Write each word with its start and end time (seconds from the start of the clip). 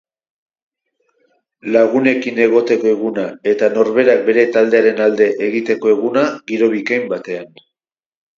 Lagunekin 1.75 2.41
egoteko 2.45 2.89
eguna 2.93 3.25
eta 3.51 3.69
norberak 3.75 4.25
bere 4.31 4.47
taldearen 4.57 5.03
alde 5.09 5.29
egiteko 5.51 5.93
eguna 5.93 6.25
giro 6.55 6.73
bikain 6.75 7.07
batean. 7.15 7.63